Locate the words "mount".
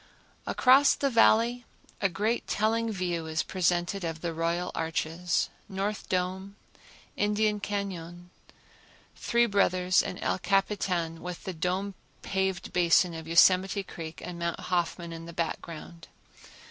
14.39-14.59